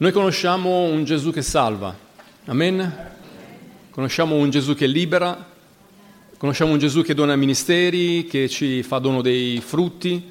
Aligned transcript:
Noi 0.00 0.12
conosciamo 0.12 0.84
un 0.84 1.04
Gesù 1.04 1.30
che 1.30 1.42
salva, 1.42 1.94
amen? 2.46 3.10
Conosciamo 3.90 4.34
un 4.34 4.48
Gesù 4.48 4.74
che 4.74 4.86
libera, 4.86 5.46
conosciamo 6.38 6.72
un 6.72 6.78
Gesù 6.78 7.02
che 7.02 7.12
dona 7.12 7.36
ministeri, 7.36 8.24
che 8.24 8.48
ci 8.48 8.82
fa 8.82 8.98
dono 8.98 9.20
dei 9.20 9.60
frutti, 9.60 10.26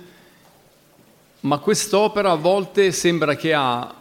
ma 1.42 1.60
quest'opera 1.60 2.32
a 2.32 2.36
volte 2.36 2.92
sembra 2.92 3.36
che 3.36 3.54
ha 3.54 3.94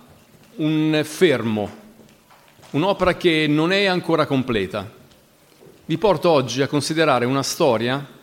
un 0.57 1.02
fermo, 1.05 1.71
un'opera 2.71 3.19
che 3.19 3.45
non 3.46 3.71
è 3.71 3.85
ancora 3.85 4.25
completa. 4.25 4.91
Vi 5.85 5.98
porto 5.98 6.30
oggi 6.30 6.62
a 6.62 6.66
considerare 6.66 7.27
una 7.27 7.43
storia 7.43 8.18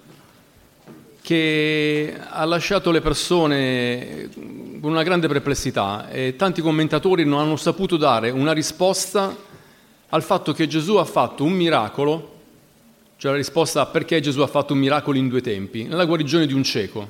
che 1.25 2.13
ha 2.29 2.45
lasciato 2.45 2.91
le 2.91 3.01
persone 3.01 4.29
con 4.79 4.91
una 4.91 5.01
grande 5.01 5.27
perplessità 5.27 6.07
e 6.11 6.35
tanti 6.35 6.61
commentatori 6.61 7.25
non 7.25 7.39
hanno 7.39 7.55
saputo 7.55 7.97
dare 7.97 8.29
una 8.29 8.51
risposta 8.51 9.35
al 10.09 10.21
fatto 10.21 10.53
che 10.53 10.67
Gesù 10.67 10.97
ha 10.97 11.03
fatto 11.03 11.43
un 11.43 11.53
miracolo, 11.53 12.33
cioè 13.17 13.31
la 13.31 13.37
risposta 13.37 13.81
a 13.81 13.85
perché 13.87 14.19
Gesù 14.19 14.41
ha 14.41 14.47
fatto 14.47 14.73
un 14.73 14.79
miracolo 14.79 15.17
in 15.17 15.27
due 15.27 15.41
tempi, 15.41 15.85
nella 15.85 16.05
guarigione 16.05 16.45
di 16.45 16.53
un 16.53 16.61
cieco. 16.61 17.09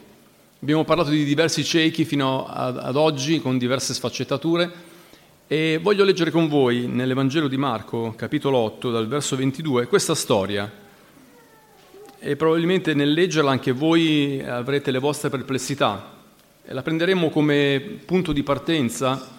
Abbiamo 0.62 0.86
parlato 0.86 1.10
di 1.10 1.26
diversi 1.26 1.66
ciechi 1.66 2.06
fino 2.06 2.48
ad, 2.48 2.96
oggi 2.96 3.42
con 3.42 3.58
diverse 3.58 3.94
sfaccettature 3.94 4.72
e 5.46 5.78
voglio 5.82 6.06
leggere 6.06 6.32
con 6.32 6.48
voi 6.48 6.88
nell'Evangelo 6.88 7.50
di 7.50 7.58
Marco, 7.58 8.14
capitolo 8.16 8.60
8, 8.60 8.92
dal 8.92 9.10
verso 9.10 9.36
22, 9.36 9.88
questa 9.88 10.16
storia 10.16 10.84
e 12.26 12.36
probabilmente 12.36 12.96
nel 12.96 13.14
leggerla 13.14 13.52
anche 13.52 13.72
voi 13.72 14.44
avrete 14.44 14.90
le 14.90 14.98
vostre 14.98 15.30
perplessità. 15.30 16.14
E 16.66 16.74
la 16.74 16.82
prenderemo 16.82 17.30
come 17.30 18.00
punto 18.04 18.34
di 18.34 18.42
partenza 18.42 19.30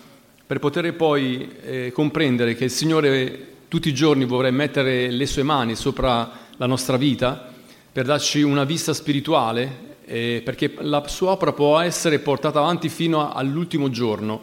per 0.47 0.61
poter 0.61 0.95
poi 0.95 1.51
eh, 1.65 1.91
comprendere 1.93 2.55
che 2.55 2.63
il 2.63 2.71
Signore 2.71 3.55
tutti 3.67 3.89
i 3.89 3.93
giorni 3.93 4.25
vorrà 4.25 4.49
mettere 4.53 5.11
le 5.11 5.27
sue 5.27 5.43
mani 5.43 5.75
sopra 5.75 6.31
la 6.57 6.67
nostra 6.67 6.97
vita 6.97 7.53
per 7.91 8.05
darci 8.05 8.43
una 8.43 8.63
vista 8.63 8.95
spirituale, 8.95 9.97
eh, 10.05 10.41
perché 10.45 10.73
la 10.79 11.03
sua 11.09 11.33
opera 11.33 11.53
può 11.53 11.81
essere 11.81 12.21
portata 12.21 12.61
avanti 12.61 12.89
fino 12.89 13.33
all'ultimo 13.33 13.91
giorno, 13.91 14.41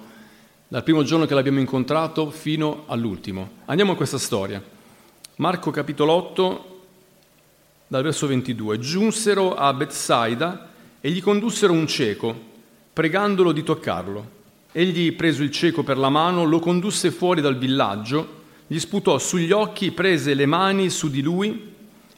dal 0.68 0.84
primo 0.84 1.04
giorno 1.04 1.26
che 1.26 1.34
l'abbiamo 1.34 1.62
incontrato 1.62 2.30
fino 2.30 2.84
all'ultimo. 2.88 3.52
Andiamo 3.68 3.94
a 3.94 3.96
questa 3.96 4.18
storia. 4.18 4.62
Marco 5.38 5.72
capitolo 5.72 6.12
8, 6.12 6.73
dal 7.94 8.02
verso 8.02 8.26
22. 8.26 8.80
Giunsero 8.80 9.54
a 9.54 9.72
Bethsaida 9.72 10.68
e 11.00 11.12
gli 11.12 11.22
condussero 11.22 11.74
un 11.74 11.86
cieco, 11.86 12.36
pregandolo 12.92 13.52
di 13.52 13.62
toccarlo. 13.62 14.42
Egli, 14.72 15.14
preso 15.14 15.44
il 15.44 15.52
cieco 15.52 15.84
per 15.84 16.00
la 16.00 16.10
mano, 16.10 16.44
lo 16.44 16.58
condusse 16.58 17.12
fuori 17.12 17.40
dal 17.40 17.56
villaggio, 17.56 18.42
gli 18.66 18.80
sputò 18.80 19.20
sugli 19.20 19.52
occhi, 19.52 19.92
prese 19.92 20.34
le 20.34 20.48
mani 20.48 20.90
su 20.90 21.08
di 21.08 21.22
lui, 21.22 21.72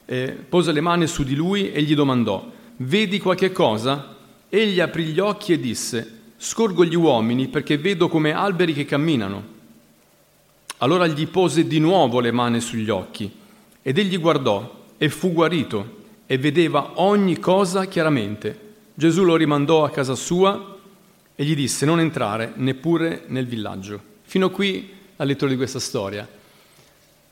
eh, 0.06 0.38
pose 0.48 0.72
le 0.72 0.80
mani 0.80 1.06
su 1.06 1.24
di 1.24 1.34
lui 1.34 1.70
e 1.70 1.82
gli 1.82 1.94
domandò, 1.94 2.50
vedi 2.76 3.18
qualche 3.18 3.52
cosa? 3.52 4.16
Egli 4.48 4.80
aprì 4.80 5.04
gli 5.04 5.18
occhi 5.18 5.52
e 5.52 5.60
disse, 5.60 6.20
scorgo 6.38 6.86
gli 6.86 6.96
uomini 6.96 7.48
perché 7.48 7.76
vedo 7.76 8.08
come 8.08 8.32
alberi 8.32 8.72
che 8.72 8.86
camminano. 8.86 9.44
Allora 10.78 11.06
gli 11.06 11.26
pose 11.26 11.66
di 11.66 11.80
nuovo 11.80 12.20
le 12.20 12.32
mani 12.32 12.62
sugli 12.62 12.88
occhi 12.88 13.30
ed 13.82 13.98
egli 13.98 14.18
guardò 14.18 14.75
e 14.98 15.08
fu 15.08 15.32
guarito 15.32 16.04
e 16.26 16.38
vedeva 16.38 16.92
ogni 16.94 17.38
cosa 17.38 17.86
chiaramente. 17.86 18.64
Gesù 18.94 19.24
lo 19.24 19.36
rimandò 19.36 19.84
a 19.84 19.90
casa 19.90 20.14
sua 20.14 20.76
e 21.34 21.44
gli 21.44 21.54
disse 21.54 21.84
non 21.84 22.00
entrare 22.00 22.52
neppure 22.56 23.24
nel 23.26 23.46
villaggio. 23.46 24.00
Fino 24.22 24.50
qui 24.50 24.90
la 25.16 25.24
lettura 25.24 25.50
di 25.50 25.56
questa 25.56 25.78
storia. 25.78 26.26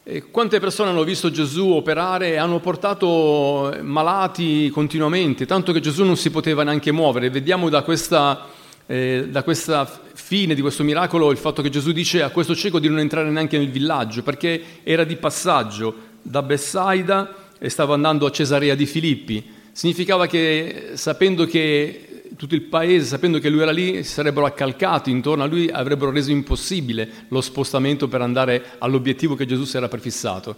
E 0.07 0.31
quante 0.31 0.61
persone 0.61 0.91
hanno 0.91 1.03
visto 1.03 1.31
Gesù 1.31 1.71
operare 1.71 2.33
e 2.33 2.37
hanno 2.37 2.61
portato 2.61 3.75
malati 3.81 4.69
continuamente, 4.69 5.47
tanto 5.47 5.73
che 5.73 5.81
Gesù 5.81 6.05
non 6.05 6.19
si 6.19 6.31
poteva 6.31 6.63
neanche 6.63 6.93
muovere. 6.93 7.31
Vediamo 7.31 7.71
da 7.71 7.81
questa, 7.81 8.47
eh, 8.85 9.29
da 9.31 9.43
questa 9.43 9.87
fine 10.13 10.55
di 10.55 10.61
questo 10.61 10.85
miracolo 10.85 11.31
il 11.31 11.39
fatto 11.39 11.63
che 11.63 11.71
Gesù 11.71 11.93
dice 11.93 12.23
a 12.23 12.29
questo 12.29 12.55
cieco 12.55 12.79
di 12.79 12.89
non 12.89 12.99
entrare 12.99 13.31
neanche 13.31 13.57
nel 13.57 13.71
villaggio, 13.71 14.23
perché 14.23 14.63
era 14.83 15.05
di 15.05 15.17
passaggio 15.17 15.95
da 16.21 16.43
Bessaida 16.43 17.44
e 17.65 17.71
stava 17.71 17.95
andando 17.95 18.27
a 18.27 18.31
Cesarea 18.31 18.75
di 18.75 18.85
Filippi. 18.85 19.43
Significava 19.73 20.27
che 20.27 20.91
sapendo 20.97 21.47
che 21.47 22.25
tutto 22.37 22.55
il 22.55 22.61
paese, 22.61 23.07
sapendo 23.07 23.39
che 23.39 23.49
lui 23.49 23.63
era 23.63 23.71
lì, 23.71 24.05
si 24.05 24.13
sarebbero 24.13 24.45
accalcati 24.45 25.11
intorno 25.11 25.45
a 25.45 25.47
lui, 25.47 25.71
avrebbero 25.71 26.11
reso 26.11 26.31
impossibile 26.31 27.09
lo 27.29 27.41
spostamento 27.41 28.07
per 28.07 28.21
andare 28.21 28.73
all'obiettivo 28.81 29.35
che 29.35 29.47
Gesù 29.47 29.65
si 29.65 29.79
era 29.79 29.89
prefissato. 29.89 30.55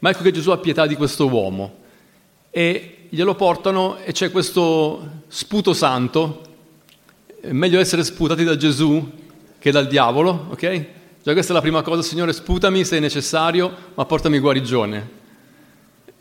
Ma 0.00 0.10
ecco 0.10 0.22
che 0.22 0.30
Gesù 0.30 0.50
ha 0.50 0.58
pietà 0.58 0.86
di 0.86 0.94
questo 0.94 1.26
uomo 1.26 1.76
e 2.50 3.06
glielo 3.08 3.34
portano 3.34 3.96
e 4.04 4.12
c'è 4.12 4.30
questo 4.30 5.22
sputo 5.28 5.72
santo. 5.72 6.42
È 7.40 7.52
meglio 7.52 7.80
essere 7.80 8.04
sputati 8.04 8.44
da 8.44 8.58
Gesù 8.58 9.10
che 9.58 9.70
dal 9.70 9.86
diavolo, 9.86 10.48
ok? 10.50 10.84
Già 11.22 11.32
questa 11.32 11.52
è 11.52 11.54
la 11.54 11.62
prima 11.62 11.80
cosa, 11.80 12.02
Signore, 12.02 12.34
sputami 12.34 12.84
se 12.84 12.98
è 12.98 13.00
necessario, 13.00 13.74
ma 13.94 14.04
portami 14.04 14.38
guarigione 14.38 15.20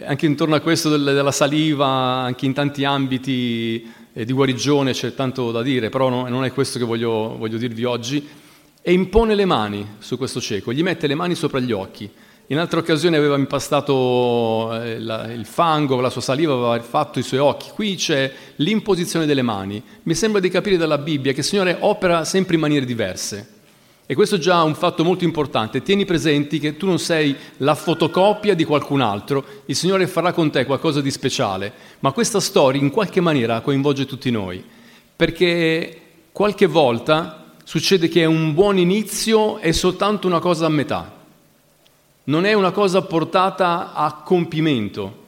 anche 0.05 0.25
intorno 0.25 0.55
a 0.55 0.59
questo 0.59 0.95
della 0.97 1.31
saliva, 1.31 1.87
anche 1.87 2.45
in 2.45 2.53
tanti 2.53 2.83
ambiti 2.83 3.89
eh, 4.13 4.25
di 4.25 4.33
guarigione 4.33 4.93
c'è 4.93 5.13
tanto 5.13 5.51
da 5.51 5.61
dire, 5.61 5.89
però 5.89 6.09
non 6.09 6.43
è 6.43 6.51
questo 6.51 6.79
che 6.79 6.85
voglio, 6.85 7.35
voglio 7.37 7.57
dirvi 7.57 7.83
oggi. 7.83 8.27
E 8.81 8.93
impone 8.93 9.35
le 9.35 9.45
mani 9.45 9.85
su 9.99 10.17
questo 10.17 10.41
cieco, 10.41 10.73
gli 10.73 10.81
mette 10.81 11.07
le 11.07 11.15
mani 11.15 11.35
sopra 11.35 11.59
gli 11.59 11.71
occhi. 11.71 12.09
In 12.47 12.57
altre 12.57 12.79
occasioni 12.79 13.15
aveva 13.15 13.37
impastato 13.37 14.73
eh, 14.73 14.95
il 14.95 15.45
fango, 15.45 16.01
la 16.01 16.09
sua 16.09 16.19
saliva 16.19 16.53
aveva 16.53 16.81
fatto 16.81 17.17
i 17.19 17.23
suoi 17.23 17.39
occhi. 17.39 17.69
Qui 17.73 17.95
c'è 17.95 18.29
l'imposizione 18.57 19.25
delle 19.25 19.41
mani. 19.41 19.81
Mi 20.03 20.13
sembra 20.15 20.41
di 20.41 20.49
capire 20.49 20.75
dalla 20.75 20.97
Bibbia 20.97 21.31
che 21.31 21.39
il 21.39 21.45
Signore 21.45 21.77
opera 21.79 22.25
sempre 22.25 22.55
in 22.55 22.61
maniere 22.61 22.85
diverse. 22.85 23.60
E 24.11 24.13
questo 24.13 24.35
è 24.35 24.39
già 24.39 24.61
un 24.63 24.75
fatto 24.75 25.05
molto 25.05 25.23
importante. 25.23 25.81
Tieni 25.81 26.03
presenti 26.03 26.59
che 26.59 26.75
tu 26.75 26.85
non 26.85 26.99
sei 26.99 27.33
la 27.59 27.75
fotocopia 27.75 28.53
di 28.53 28.65
qualcun 28.65 28.99
altro, 28.99 29.45
il 29.67 29.75
Signore 29.77 30.05
farà 30.05 30.33
con 30.33 30.51
te 30.51 30.65
qualcosa 30.65 30.99
di 30.99 31.09
speciale, 31.09 31.71
ma 31.99 32.11
questa 32.11 32.41
storia 32.41 32.81
in 32.81 32.89
qualche 32.89 33.21
maniera 33.21 33.61
coinvolge 33.61 34.05
tutti 34.05 34.29
noi, 34.29 34.61
perché 35.15 36.01
qualche 36.33 36.65
volta 36.65 37.53
succede 37.63 38.09
che 38.09 38.25
un 38.25 38.53
buon 38.53 38.77
inizio 38.77 39.59
è 39.59 39.71
soltanto 39.71 40.27
una 40.27 40.39
cosa 40.39 40.65
a 40.65 40.69
metà, 40.69 41.09
non 42.25 42.43
è 42.43 42.51
una 42.51 42.71
cosa 42.71 43.01
portata 43.03 43.93
a 43.93 44.23
compimento. 44.25 45.19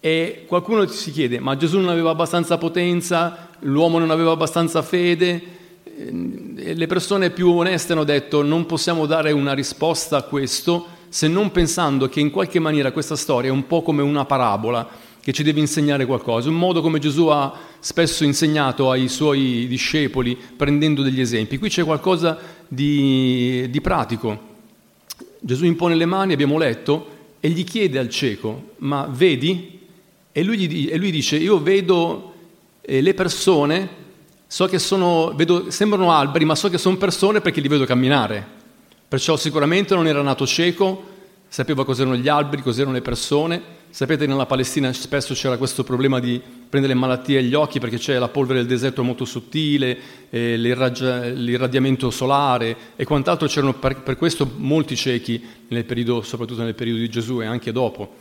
E 0.00 0.46
qualcuno 0.48 0.84
si 0.88 1.12
chiede, 1.12 1.38
ma 1.38 1.56
Gesù 1.56 1.78
non 1.78 1.90
aveva 1.90 2.10
abbastanza 2.10 2.58
potenza, 2.58 3.50
l'uomo 3.60 4.00
non 4.00 4.10
aveva 4.10 4.32
abbastanza 4.32 4.82
fede, 4.82 5.55
le 5.98 6.86
persone 6.86 7.30
più 7.30 7.50
oneste 7.50 7.92
hanno 7.92 8.04
detto 8.04 8.42
non 8.42 8.66
possiamo 8.66 9.06
dare 9.06 9.32
una 9.32 9.54
risposta 9.54 10.18
a 10.18 10.22
questo 10.22 10.86
se 11.08 11.26
non 11.26 11.50
pensando 11.50 12.08
che 12.08 12.20
in 12.20 12.30
qualche 12.30 12.58
maniera 12.58 12.92
questa 12.92 13.16
storia 13.16 13.50
è 13.50 13.52
un 13.52 13.66
po' 13.66 13.80
come 13.80 14.02
una 14.02 14.26
parabola 14.26 14.86
che 15.22 15.32
ci 15.32 15.42
deve 15.42 15.58
insegnare 15.58 16.06
qualcosa, 16.06 16.50
un 16.50 16.56
modo 16.56 16.80
come 16.80 16.98
Gesù 16.98 17.26
ha 17.28 17.52
spesso 17.80 18.22
insegnato 18.22 18.90
ai 18.90 19.08
suoi 19.08 19.66
discepoli 19.66 20.38
prendendo 20.56 21.02
degli 21.02 21.20
esempi. 21.20 21.58
Qui 21.58 21.68
c'è 21.68 21.82
qualcosa 21.82 22.38
di, 22.68 23.66
di 23.68 23.80
pratico. 23.80 24.54
Gesù 25.40 25.64
impone 25.64 25.96
le 25.96 26.04
mani, 26.04 26.32
abbiamo 26.32 26.58
letto, 26.58 27.08
e 27.40 27.48
gli 27.48 27.64
chiede 27.64 27.98
al 27.98 28.08
cieco, 28.08 28.74
ma 28.78 29.08
vedi? 29.10 29.80
E 30.30 30.42
lui, 30.44 30.58
gli, 30.58 30.88
e 30.92 30.96
lui 30.96 31.10
dice, 31.10 31.36
io 31.36 31.60
vedo 31.60 32.32
eh, 32.82 33.00
le 33.00 33.14
persone 33.14 34.04
So 34.48 34.66
che 34.66 34.78
sono, 34.78 35.32
vedo, 35.34 35.70
sembrano 35.70 36.12
alberi, 36.12 36.44
ma 36.44 36.54
so 36.54 36.68
che 36.68 36.78
sono 36.78 36.96
persone 36.96 37.40
perché 37.40 37.60
li 37.60 37.66
vedo 37.66 37.84
camminare. 37.84 38.46
Perciò 39.08 39.36
sicuramente 39.36 39.94
non 39.94 40.06
era 40.06 40.22
nato 40.22 40.46
cieco, 40.46 41.04
sapeva 41.48 41.84
cos'erano 41.84 42.16
gli 42.16 42.28
alberi, 42.28 42.62
cos'erano 42.62 42.94
le 42.94 43.02
persone. 43.02 43.74
Sapete 43.90 44.24
che 44.24 44.30
nella 44.30 44.46
Palestina 44.46 44.92
spesso 44.92 45.34
c'era 45.34 45.56
questo 45.56 45.82
problema 45.82 46.20
di 46.20 46.40
prendere 46.68 46.94
malattie 46.94 47.38
agli 47.38 47.54
occhi 47.54 47.80
perché 47.80 47.98
c'è 47.98 48.18
la 48.18 48.28
polvere 48.28 48.58
del 48.60 48.68
deserto 48.68 49.02
molto 49.02 49.24
sottile, 49.24 49.98
eh, 50.30 50.56
l'irradiamento 50.56 52.10
solare 52.10 52.76
e 52.94 53.04
quant'altro. 53.04 53.48
C'erano 53.48 53.74
per, 53.74 54.02
per 54.02 54.16
questo 54.16 54.48
molti 54.56 54.94
ciechi, 54.94 55.42
nel 55.68 55.84
periodo, 55.84 56.22
soprattutto 56.22 56.62
nel 56.62 56.74
periodo 56.74 57.00
di 57.00 57.08
Gesù 57.08 57.40
e 57.40 57.46
anche 57.46 57.72
dopo. 57.72 58.14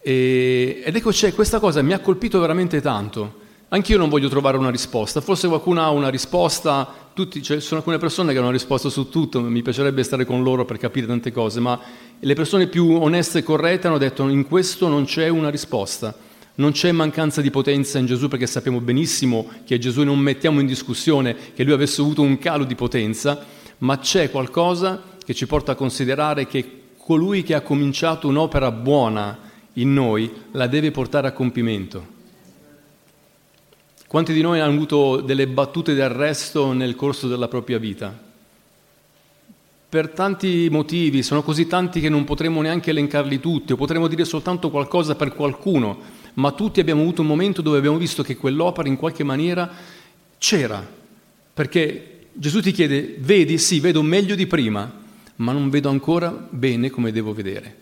E, 0.00 0.82
ed 0.84 0.96
ecco 0.96 1.10
c'è 1.10 1.32
questa 1.32 1.60
cosa, 1.60 1.80
mi 1.82 1.92
ha 1.92 2.00
colpito 2.00 2.40
veramente 2.40 2.80
tanto 2.80 3.41
Anch'io 3.74 3.96
non 3.96 4.10
voglio 4.10 4.28
trovare 4.28 4.58
una 4.58 4.70
risposta, 4.70 5.22
forse 5.22 5.48
qualcuno 5.48 5.80
ha 5.80 5.88
una 5.88 6.10
risposta, 6.10 6.86
tutti, 7.14 7.42
cioè, 7.42 7.58
sono 7.58 7.78
alcune 7.78 7.96
persone 7.96 8.32
che 8.32 8.36
hanno 8.36 8.48
una 8.48 8.56
risposta 8.56 8.90
su 8.90 9.08
tutto, 9.08 9.40
mi 9.40 9.62
piacerebbe 9.62 10.02
stare 10.02 10.26
con 10.26 10.42
loro 10.42 10.66
per 10.66 10.76
capire 10.76 11.06
tante 11.06 11.32
cose, 11.32 11.58
ma 11.58 11.80
le 12.20 12.34
persone 12.34 12.66
più 12.66 12.92
oneste 12.92 13.38
e 13.38 13.42
corrette 13.42 13.86
hanno 13.86 13.96
detto 13.96 14.28
in 14.28 14.46
questo 14.46 14.88
non 14.88 15.06
c'è 15.06 15.28
una 15.28 15.48
risposta, 15.48 16.14
non 16.56 16.72
c'è 16.72 16.92
mancanza 16.92 17.40
di 17.40 17.50
potenza 17.50 17.96
in 17.98 18.04
Gesù 18.04 18.28
perché 18.28 18.46
sappiamo 18.46 18.78
benissimo 18.78 19.48
che 19.64 19.78
Gesù 19.78 20.02
non 20.02 20.18
mettiamo 20.18 20.60
in 20.60 20.66
discussione 20.66 21.34
che 21.54 21.64
lui 21.64 21.72
avesse 21.72 22.02
avuto 22.02 22.20
un 22.20 22.36
calo 22.36 22.64
di 22.64 22.74
potenza, 22.74 23.42
ma 23.78 23.98
c'è 23.98 24.30
qualcosa 24.30 25.02
che 25.24 25.32
ci 25.32 25.46
porta 25.46 25.72
a 25.72 25.76
considerare 25.76 26.46
che 26.46 26.80
colui 26.98 27.42
che 27.42 27.54
ha 27.54 27.62
cominciato 27.62 28.28
un'opera 28.28 28.70
buona 28.70 29.38
in 29.74 29.94
noi 29.94 30.30
la 30.50 30.66
deve 30.66 30.90
portare 30.90 31.26
a 31.26 31.32
compimento. 31.32 32.11
Quanti 34.12 34.34
di 34.34 34.42
noi 34.42 34.60
hanno 34.60 34.74
avuto 34.74 35.22
delle 35.22 35.46
battute 35.46 35.94
di 35.94 36.02
arresto 36.02 36.74
nel 36.74 36.94
corso 36.96 37.28
della 37.28 37.48
propria 37.48 37.78
vita? 37.78 38.14
Per 39.88 40.10
tanti 40.10 40.68
motivi, 40.70 41.22
sono 41.22 41.42
così 41.42 41.66
tanti 41.66 41.98
che 41.98 42.10
non 42.10 42.24
potremmo 42.24 42.60
neanche 42.60 42.90
elencarli 42.90 43.40
tutti, 43.40 43.72
o 43.72 43.76
potremmo 43.76 44.08
dire 44.08 44.26
soltanto 44.26 44.68
qualcosa 44.68 45.14
per 45.14 45.32
qualcuno, 45.32 45.98
ma 46.34 46.52
tutti 46.52 46.78
abbiamo 46.78 47.00
avuto 47.00 47.22
un 47.22 47.28
momento 47.28 47.62
dove 47.62 47.78
abbiamo 47.78 47.96
visto 47.96 48.22
che 48.22 48.36
quell'opera 48.36 48.86
in 48.86 48.98
qualche 48.98 49.24
maniera 49.24 49.70
c'era, 50.36 50.86
perché 51.54 52.26
Gesù 52.34 52.60
ti 52.60 52.72
chiede, 52.72 53.16
vedi, 53.18 53.56
sì, 53.56 53.80
vedo 53.80 54.02
meglio 54.02 54.34
di 54.34 54.46
prima, 54.46 54.92
ma 55.36 55.52
non 55.52 55.70
vedo 55.70 55.88
ancora 55.88 56.28
bene 56.50 56.90
come 56.90 57.12
devo 57.12 57.32
vedere. 57.32 57.76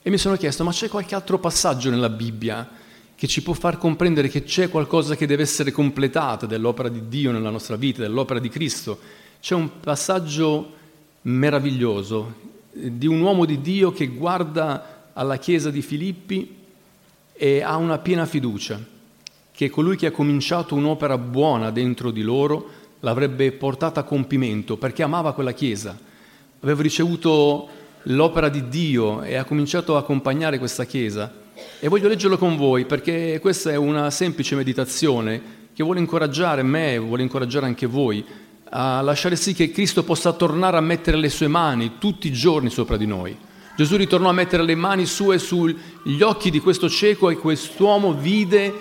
E 0.00 0.08
mi 0.08 0.16
sono 0.16 0.38
chiesto, 0.38 0.64
ma 0.64 0.70
c'è 0.70 0.88
qualche 0.88 1.14
altro 1.14 1.38
passaggio 1.38 1.90
nella 1.90 2.08
Bibbia 2.08 2.66
che 3.16 3.26
ci 3.26 3.42
può 3.42 3.54
far 3.54 3.78
comprendere 3.78 4.28
che 4.28 4.44
c'è 4.44 4.68
qualcosa 4.68 5.16
che 5.16 5.26
deve 5.26 5.42
essere 5.42 5.72
completato 5.72 6.44
dell'opera 6.44 6.90
di 6.90 7.08
Dio 7.08 7.32
nella 7.32 7.48
nostra 7.48 7.76
vita, 7.76 8.02
dell'opera 8.02 8.38
di 8.38 8.50
Cristo. 8.50 8.98
C'è 9.40 9.54
un 9.54 9.80
passaggio 9.80 10.72
meraviglioso 11.22 12.34
di 12.70 13.06
un 13.06 13.20
uomo 13.22 13.46
di 13.46 13.62
Dio 13.62 13.90
che 13.90 14.08
guarda 14.08 15.10
alla 15.14 15.38
chiesa 15.38 15.70
di 15.70 15.80
Filippi 15.80 16.56
e 17.32 17.62
ha 17.62 17.76
una 17.76 17.98
piena 17.98 18.26
fiducia 18.26 18.78
che 19.50 19.70
colui 19.70 19.96
che 19.96 20.06
ha 20.06 20.10
cominciato 20.10 20.74
un'opera 20.74 21.16
buona 21.16 21.70
dentro 21.70 22.10
di 22.10 22.20
loro 22.20 22.68
l'avrebbe 23.00 23.50
portata 23.52 24.00
a 24.00 24.04
compimento 24.04 24.76
perché 24.76 25.02
amava 25.02 25.32
quella 25.32 25.52
chiesa. 25.52 25.98
Aveva 26.60 26.82
ricevuto 26.82 27.66
l'opera 28.02 28.50
di 28.50 28.68
Dio 28.68 29.22
e 29.22 29.36
ha 29.36 29.44
cominciato 29.44 29.96
a 29.96 30.00
accompagnare 30.00 30.58
questa 30.58 30.84
chiesa 30.84 31.44
e 31.80 31.88
voglio 31.88 32.08
leggerlo 32.08 32.38
con 32.38 32.56
voi 32.56 32.84
perché 32.84 33.38
questa 33.40 33.70
è 33.70 33.76
una 33.76 34.10
semplice 34.10 34.54
meditazione 34.54 35.54
che 35.72 35.82
vuole 35.82 36.00
incoraggiare 36.00 36.62
me 36.62 36.98
vuole 36.98 37.22
incoraggiare 37.22 37.66
anche 37.66 37.86
voi 37.86 38.24
a 38.70 39.00
lasciare 39.00 39.36
sì 39.36 39.54
che 39.54 39.70
Cristo 39.70 40.02
possa 40.02 40.32
tornare 40.32 40.76
a 40.76 40.80
mettere 40.80 41.16
le 41.16 41.28
sue 41.28 41.48
mani 41.48 41.98
tutti 41.98 42.26
i 42.26 42.32
giorni 42.32 42.70
sopra 42.70 42.96
di 42.96 43.06
noi. 43.06 43.36
Gesù 43.76 43.96
ritornò 43.96 44.28
a 44.28 44.32
mettere 44.32 44.62
le 44.62 44.74
mani 44.74 45.06
sue 45.06 45.38
sugli 45.38 46.22
occhi 46.22 46.50
di 46.50 46.60
questo 46.60 46.88
cieco 46.88 47.30
e 47.30 47.36
quest'uomo 47.36 48.14
vide 48.14 48.72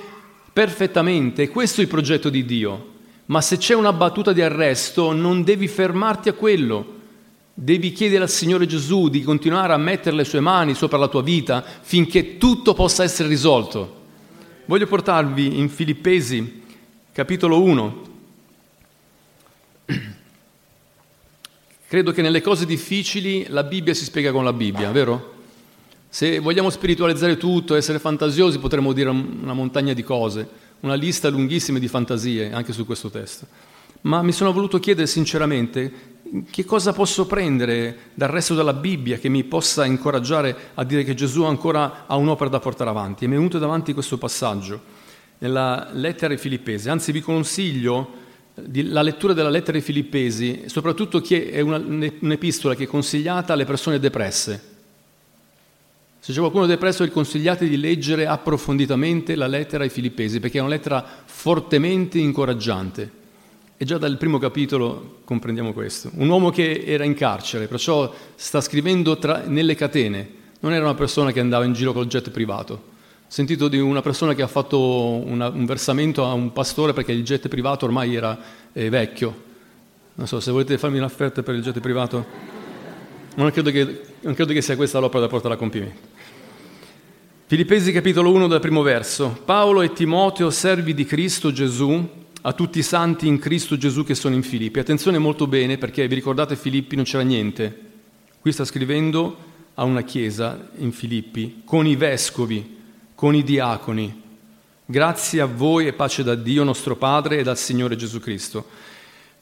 perfettamente. 0.51 1.49
Questo 1.49 1.81
è 1.81 1.83
il 1.83 1.89
progetto 1.89 2.29
di 2.29 2.45
Dio. 2.45 2.93
Ma 3.27 3.41
se 3.41 3.57
c'è 3.57 3.75
una 3.75 3.91
battuta 3.91 4.31
di 4.31 4.41
arresto 4.41 5.11
non 5.11 5.43
devi 5.43 5.67
fermarti 5.67 6.29
a 6.29 6.33
quello, 6.33 6.93
Devi 7.57 7.93
chiedere 7.93 8.23
al 8.23 8.29
Signore 8.29 8.65
Gesù 8.65 9.07
di 9.07 9.23
continuare 9.23 9.71
a 9.71 9.77
mettere 9.77 10.13
le 10.13 10.25
sue 10.25 10.41
mani 10.41 10.73
sopra 10.73 10.97
la 10.97 11.07
tua 11.07 11.23
vita 11.23 11.63
finché 11.63 12.37
tutto 12.37 12.73
possa 12.73 13.03
essere 13.03 13.29
risolto. 13.29 14.03
Voglio 14.65 14.87
portarvi 14.87 15.57
in 15.57 15.69
Filippesi, 15.69 16.63
capitolo 17.13 17.61
1. 17.61 18.01
Credo 21.87 22.11
che 22.11 22.21
nelle 22.21 22.41
cose 22.41 22.65
difficili 22.65 23.45
la 23.47 23.63
Bibbia 23.63 23.93
si 23.93 24.03
spiega 24.03 24.33
con 24.33 24.43
la 24.43 24.51
Bibbia, 24.51 24.91
vero? 24.91 25.35
Se 26.09 26.39
vogliamo 26.39 26.69
spiritualizzare 26.69 27.37
tutto, 27.37 27.75
essere 27.75 27.99
fantasiosi, 27.99 28.59
potremmo 28.59 28.91
dire 28.91 29.07
una 29.09 29.53
montagna 29.53 29.93
di 29.93 30.03
cose, 30.03 30.45
una 30.81 30.95
lista 30.95 31.29
lunghissima 31.29 31.79
di 31.79 31.87
fantasie 31.87 32.51
anche 32.51 32.73
su 32.73 32.85
questo 32.85 33.09
testo. 33.09 33.47
Ma 34.01 34.21
mi 34.21 34.33
sono 34.33 34.51
voluto 34.51 34.77
chiedere 34.77 35.07
sinceramente 35.07 36.14
che 36.49 36.65
cosa 36.65 36.91
posso 36.91 37.27
prendere 37.27 37.97
dal 38.13 38.29
resto 38.29 38.55
della 38.55 38.73
Bibbia 38.73 39.17
che 39.17 39.29
mi 39.29 39.43
possa 39.43 39.85
incoraggiare 39.85 40.55
a 40.73 40.83
dire 40.83 41.03
che 41.03 41.13
Gesù 41.13 41.43
ancora 41.43 42.05
ha 42.07 42.15
un'opera 42.15 42.49
da 42.49 42.59
portare 42.59 42.89
avanti? 42.89 43.25
E 43.25 43.27
mi 43.27 43.35
è 43.35 43.37
venuto 43.37 43.59
davanti 43.59 43.93
questo 43.93 44.17
passaggio 44.17 44.81
nella 45.39 45.89
lettera 45.91 46.33
ai 46.33 46.39
Filippesi, 46.39 46.89
anzi 46.89 47.11
vi 47.11 47.21
consiglio 47.21 48.23
la 48.55 49.01
lettura 49.01 49.33
della 49.33 49.49
lettera 49.49 49.77
ai 49.77 49.83
Filippesi, 49.83 50.63
soprattutto 50.67 51.19
che 51.19 51.49
è 51.51 51.59
una, 51.59 51.77
un'epistola 51.77 52.73
che 52.73 52.85
è 52.85 52.87
consigliata 52.87 53.53
alle 53.53 53.65
persone 53.65 53.99
depresse. 53.99 54.73
Se 56.19 56.31
c'è 56.31 56.39
qualcuno 56.39 56.65
depresso, 56.65 57.03
vi 57.03 57.11
consigliate 57.11 57.67
di 57.67 57.77
leggere 57.77 58.25
approfonditamente 58.25 59.35
la 59.35 59.45
lettera 59.45 59.83
ai 59.83 59.89
Filippesi, 59.89 60.39
perché 60.39 60.57
è 60.57 60.61
una 60.61 60.69
lettera 60.69 61.05
fortemente 61.25 62.17
incoraggiante. 62.17 63.23
E 63.77 63.83
già 63.83 63.97
dal 63.97 64.17
primo 64.17 64.37
capitolo 64.37 65.17
comprendiamo 65.25 65.73
questo. 65.73 66.09
Un 66.15 66.29
uomo 66.29 66.49
che 66.49 66.83
era 66.85 67.03
in 67.03 67.13
carcere, 67.13 67.67
perciò 67.67 68.13
sta 68.35 68.61
scrivendo 68.61 69.17
tra, 69.17 69.43
nelle 69.45 69.75
catene, 69.75 70.29
non 70.61 70.71
era 70.71 70.85
una 70.85 70.93
persona 70.93 71.33
che 71.33 71.41
andava 71.41 71.65
in 71.65 71.73
giro 71.73 71.91
col 71.91 72.07
jet 72.07 72.29
privato. 72.29 72.73
Ho 72.73 72.81
sentito 73.27 73.67
di 73.67 73.77
una 73.77 74.01
persona 74.01 74.33
che 74.33 74.41
ha 74.41 74.47
fatto 74.47 74.79
una, 74.79 75.49
un 75.49 75.65
versamento 75.65 76.23
a 76.23 76.31
un 76.31 76.53
pastore 76.53 76.93
perché 76.93 77.11
il 77.11 77.23
jet 77.23 77.49
privato 77.49 77.83
ormai 77.83 78.15
era 78.15 78.39
eh, 78.71 78.89
vecchio. 78.89 79.43
Non 80.13 80.25
so, 80.27 80.39
se 80.39 80.51
volete 80.51 80.77
farmi 80.77 80.97
un'offerta 80.99 81.43
per 81.43 81.55
il 81.55 81.61
jet 81.61 81.81
privato, 81.81 82.25
non 83.35 83.51
credo, 83.51 83.71
che, 83.71 84.01
non 84.21 84.33
credo 84.35 84.53
che 84.53 84.61
sia 84.61 84.77
questa 84.77 84.99
l'opera 84.99 85.23
da 85.23 85.27
portare 85.27 85.55
a 85.55 85.57
compimento. 85.57 85.99
Filippesi 87.47 87.91
capitolo 87.91 88.31
1 88.31 88.47
dal 88.47 88.61
primo 88.61 88.81
verso. 88.81 89.37
Paolo 89.43 89.81
e 89.81 89.91
Timoteo, 89.91 90.49
servi 90.49 90.93
di 90.93 91.03
Cristo 91.03 91.51
Gesù, 91.51 92.23
a 92.47 92.53
tutti 92.53 92.77
i 92.77 92.83
santi 92.83 93.25
in 93.25 93.39
Cristo 93.39 93.75
Gesù 93.75 94.03
che 94.03 94.13
sono 94.13 94.35
in 94.35 94.43
Filippi. 94.43 94.77
Attenzione 94.77 95.17
molto 95.17 95.47
bene 95.47 95.79
perché 95.79 96.07
vi 96.07 96.13
ricordate 96.13 96.55
Filippi 96.55 96.95
non 96.95 97.03
c'era 97.03 97.23
niente. 97.23 97.81
Qui 98.39 98.51
sta 98.51 98.63
scrivendo 98.63 99.35
a 99.73 99.83
una 99.83 100.03
chiesa 100.03 100.69
in 100.77 100.91
Filippi 100.91 101.63
con 101.65 101.87
i 101.87 101.95
vescovi, 101.95 102.77
con 103.15 103.33
i 103.33 103.43
diaconi. 103.43 104.21
Grazie 104.85 105.41
a 105.41 105.47
voi 105.47 105.87
e 105.87 105.93
pace 105.93 106.21
da 106.21 106.35
Dio 106.35 106.63
nostro 106.63 106.95
Padre 106.95 107.39
e 107.39 107.43
dal 107.43 107.57
Signore 107.57 107.95
Gesù 107.95 108.19
Cristo. 108.19 108.65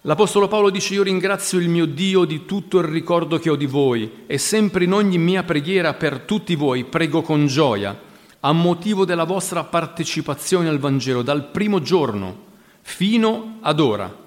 L'Apostolo 0.03 0.47
Paolo 0.47 0.69
dice 0.69 0.93
io 0.93 1.03
ringrazio 1.03 1.59
il 1.59 1.67
mio 1.67 1.85
Dio 1.85 2.23
di 2.23 2.45
tutto 2.45 2.79
il 2.79 2.85
ricordo 2.85 3.37
che 3.37 3.49
ho 3.49 3.57
di 3.57 3.65
voi 3.65 4.23
e 4.27 4.37
sempre 4.37 4.85
in 4.85 4.93
ogni 4.93 5.17
mia 5.17 5.43
preghiera 5.43 5.93
per 5.93 6.19
tutti 6.19 6.55
voi 6.55 6.85
prego 6.85 7.21
con 7.21 7.47
gioia 7.47 7.99
a 8.39 8.51
motivo 8.53 9.03
della 9.03 9.23
vostra 9.25 9.63
partecipazione 9.65 10.69
al 10.69 10.79
Vangelo 10.79 11.21
dal 11.21 11.49
primo 11.51 11.81
giorno 11.81 12.51
fino 12.83 13.57
ad 13.61 13.79
ora. 13.79 14.21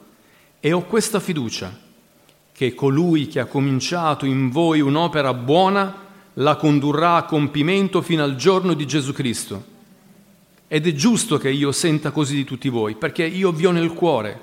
E 0.59 0.73
ho 0.73 0.85
questa 0.85 1.21
fiducia 1.21 1.85
che 2.53 2.75
colui 2.75 3.29
che 3.29 3.39
ha 3.39 3.45
cominciato 3.45 4.25
in 4.25 4.51
voi 4.51 4.81
un'opera 4.81 5.35
buona 5.35 6.05
la 6.35 6.57
condurrà 6.57 7.17
a 7.17 7.25
compimento 7.25 8.03
fino 8.03 8.25
al 8.25 8.35
giorno 8.35 8.75
di 8.75 8.87
Gesù 8.87 9.13
Cristo. 9.13 9.75
Ed 10.67 10.87
è 10.87 10.93
giusto 10.93 11.37
che 11.37 11.51
io 11.51 11.71
senta 11.71 12.11
così 12.11 12.35
di 12.35 12.45
tutti 12.45 12.69
voi, 12.69 12.97
perché 12.97 13.25
io 13.25 13.53
vi 13.53 13.67
ho 13.67 13.71
nel 13.71 13.93
cuore. 13.93 14.41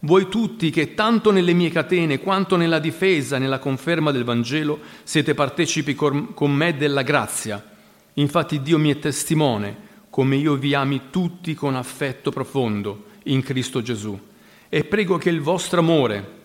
Voi 0.00 0.28
tutti 0.28 0.70
che 0.70 0.94
tanto 0.94 1.30
nelle 1.30 1.52
mie 1.52 1.70
catene 1.70 2.18
quanto 2.18 2.56
nella 2.56 2.78
difesa, 2.78 3.38
nella 3.38 3.58
conferma 3.58 4.10
del 4.10 4.24
Vangelo, 4.24 4.80
siete 5.04 5.34
partecipi 5.34 5.94
con 5.94 6.34
me 6.52 6.76
della 6.76 7.02
grazia. 7.02 7.62
Infatti 8.14 8.62
Dio 8.62 8.78
mi 8.78 8.90
è 8.90 8.98
testimone, 8.98 9.76
come 10.08 10.36
io 10.36 10.54
vi 10.54 10.74
ami 10.74 11.02
tutti 11.10 11.54
con 11.54 11.76
affetto 11.76 12.30
profondo 12.30 13.08
in 13.24 13.42
Cristo 13.42 13.82
Gesù. 13.82 14.18
E 14.68 14.84
prego 14.84 15.18
che 15.18 15.30
il 15.30 15.40
vostro 15.40 15.80
amore 15.80 16.38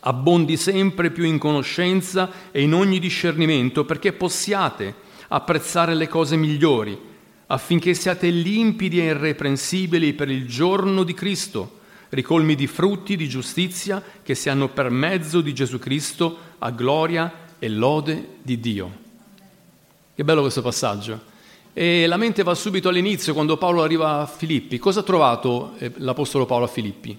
abbondi 0.00 0.56
sempre 0.56 1.10
più 1.10 1.24
in 1.24 1.38
conoscenza 1.38 2.30
e 2.50 2.62
in 2.62 2.74
ogni 2.74 2.98
discernimento, 2.98 3.84
perché 3.84 4.12
possiate 4.12 4.94
apprezzare 5.28 5.94
le 5.94 6.08
cose 6.08 6.36
migliori, 6.36 6.98
affinché 7.46 7.94
siate 7.94 8.28
limpidi 8.28 9.00
e 9.00 9.04
irreprensibili 9.04 10.12
per 10.12 10.30
il 10.30 10.46
giorno 10.46 11.04
di 11.04 11.14
Cristo, 11.14 11.80
ricolmi 12.10 12.54
di 12.54 12.66
frutti 12.66 13.16
di 13.16 13.28
giustizia 13.28 14.02
che 14.22 14.34
siano 14.34 14.68
per 14.68 14.90
mezzo 14.90 15.40
di 15.40 15.54
Gesù 15.54 15.78
Cristo 15.78 16.38
a 16.58 16.70
gloria 16.70 17.32
e 17.58 17.68
lode 17.68 18.36
di 18.42 18.60
Dio. 18.60 19.02
Che 20.14 20.22
bello 20.24 20.42
questo 20.42 20.62
passaggio. 20.62 21.32
E 21.76 22.06
la 22.06 22.16
mente 22.16 22.44
va 22.44 22.54
subito 22.54 22.88
all'inizio, 22.88 23.34
quando 23.34 23.56
Paolo 23.56 23.82
arriva 23.82 24.20
a 24.20 24.26
Filippi. 24.26 24.78
Cosa 24.78 25.00
ha 25.00 25.02
trovato 25.02 25.72
eh, 25.78 25.90
l'Apostolo 25.96 26.46
Paolo 26.46 26.66
a 26.66 26.68
Filippi? 26.68 27.18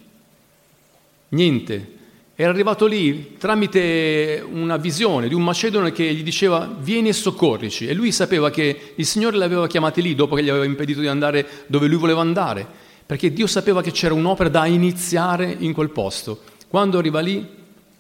Niente. 1.29 1.93
Era 2.37 2.51
arrivato 2.51 2.85
lì 2.85 3.35
tramite 3.37 4.45
una 4.49 4.77
visione 4.77 5.27
di 5.27 5.33
un 5.33 5.43
macedone 5.43 5.91
che 5.91 6.13
gli 6.13 6.23
diceva 6.23 6.73
vieni 6.79 7.09
e 7.09 7.13
soccorrici. 7.13 7.85
E 7.85 7.93
lui 7.93 8.13
sapeva 8.13 8.49
che 8.49 8.93
il 8.95 9.05
Signore 9.05 9.35
l'aveva 9.35 9.67
chiamati 9.67 10.01
lì 10.01 10.15
dopo 10.15 10.35
che 10.35 10.43
gli 10.43 10.49
aveva 10.49 10.63
impedito 10.65 11.01
di 11.01 11.07
andare 11.07 11.45
dove 11.67 11.87
lui 11.87 11.97
voleva 11.97 12.21
andare, 12.21 12.65
perché 13.05 13.33
Dio 13.33 13.47
sapeva 13.47 13.81
che 13.81 13.91
c'era 13.91 14.13
un'opera 14.13 14.47
da 14.47 14.65
iniziare 14.65 15.53
in 15.59 15.73
quel 15.73 15.89
posto. 15.89 16.39
Quando 16.69 16.97
arriva 16.97 17.19
lì 17.19 17.45